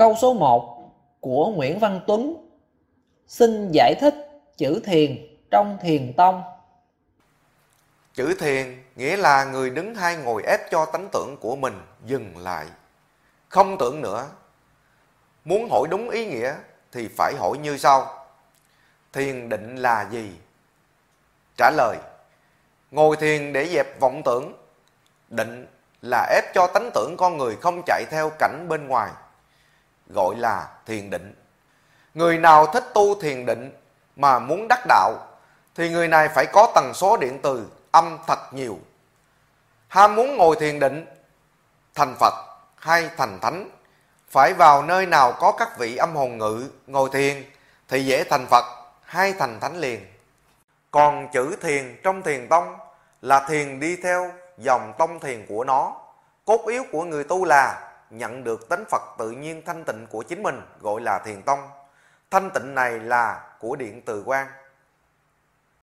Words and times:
Câu 0.00 0.16
số 0.20 0.34
1 0.34 0.92
của 1.20 1.48
Nguyễn 1.48 1.78
Văn 1.78 2.00
Tuấn 2.06 2.48
Xin 3.26 3.70
giải 3.72 3.94
thích 4.00 4.14
chữ 4.56 4.80
thiền 4.84 5.36
trong 5.50 5.78
thiền 5.82 6.12
tông 6.16 6.42
Chữ 8.14 8.34
thiền 8.38 8.82
nghĩa 8.96 9.16
là 9.16 9.44
người 9.44 9.70
đứng 9.70 9.94
hay 9.94 10.16
ngồi 10.16 10.42
ép 10.42 10.70
cho 10.70 10.86
tánh 10.86 11.08
tưởng 11.12 11.36
của 11.40 11.56
mình 11.56 11.80
dừng 12.04 12.36
lại. 12.36 12.66
Không 13.48 13.76
tưởng 13.78 14.00
nữa. 14.00 14.26
Muốn 15.44 15.68
hỏi 15.70 15.88
đúng 15.90 16.10
ý 16.10 16.26
nghĩa 16.26 16.54
thì 16.92 17.08
phải 17.16 17.34
hỏi 17.38 17.58
như 17.58 17.76
sau. 17.76 18.26
Thiền 19.12 19.48
định 19.48 19.76
là 19.76 20.08
gì? 20.10 20.30
Trả 21.56 21.70
lời. 21.70 21.96
Ngồi 22.90 23.16
thiền 23.16 23.52
để 23.52 23.68
dẹp 23.68 24.00
vọng 24.00 24.22
tưởng. 24.24 24.52
Định 25.28 25.66
là 26.02 26.28
ép 26.34 26.54
cho 26.54 26.66
tánh 26.66 26.90
tưởng 26.94 27.16
con 27.18 27.38
người 27.38 27.56
không 27.56 27.82
chạy 27.86 28.04
theo 28.10 28.30
cảnh 28.38 28.66
bên 28.68 28.88
ngoài. 28.88 29.10
Gọi 30.14 30.36
là 30.36 30.68
thiền 30.86 31.10
định. 31.10 31.34
Người 32.14 32.38
nào 32.38 32.66
thích 32.66 32.84
tu 32.94 33.20
thiền 33.20 33.46
định 33.46 33.72
mà 34.16 34.38
muốn 34.38 34.68
đắc 34.68 34.80
đạo 34.88 35.12
thì 35.74 35.90
người 35.90 36.08
này 36.08 36.28
phải 36.28 36.46
có 36.46 36.72
tần 36.74 36.94
số 36.94 37.16
điện 37.16 37.38
từ 37.42 37.66
âm 37.90 38.18
thật 38.26 38.38
nhiều. 38.52 38.78
Ham 39.88 40.16
muốn 40.16 40.36
ngồi 40.36 40.56
thiền 40.60 40.78
định, 40.78 41.06
thành 41.94 42.14
Phật 42.20 42.34
hay 42.76 43.10
thành 43.16 43.38
Thánh, 43.40 43.70
phải 44.28 44.54
vào 44.54 44.82
nơi 44.82 45.06
nào 45.06 45.32
có 45.32 45.52
các 45.52 45.78
vị 45.78 45.96
âm 45.96 46.16
hồn 46.16 46.38
ngự 46.38 46.70
ngồi 46.86 47.10
thiền 47.12 47.44
thì 47.88 48.04
dễ 48.04 48.24
thành 48.24 48.46
Phật 48.46 48.64
hay 49.02 49.32
thành 49.32 49.60
Thánh 49.60 49.76
liền. 49.76 50.06
Còn 50.90 51.28
chữ 51.32 51.56
thiền 51.62 52.00
trong 52.02 52.22
thiền 52.22 52.48
tông 52.48 52.76
là 53.22 53.46
thiền 53.48 53.80
đi 53.80 53.96
theo 53.96 54.32
dòng 54.58 54.92
tông 54.98 55.20
thiền 55.20 55.46
của 55.48 55.64
nó. 55.64 55.96
Cốt 56.44 56.66
yếu 56.66 56.84
của 56.92 57.04
người 57.04 57.24
tu 57.24 57.44
là 57.44 57.89
nhận 58.10 58.44
được 58.44 58.68
tánh 58.68 58.84
Phật 58.90 59.02
tự 59.18 59.30
nhiên 59.30 59.62
thanh 59.66 59.84
tịnh 59.84 60.06
của 60.10 60.22
chính 60.22 60.42
mình, 60.42 60.60
gọi 60.80 61.00
là 61.00 61.18
thiền 61.24 61.42
tông. 61.42 61.60
Thanh 62.30 62.50
tịnh 62.54 62.74
này 62.74 62.98
là 62.98 63.56
của 63.58 63.76
điện 63.76 64.02
từ 64.06 64.22
quang 64.22 64.46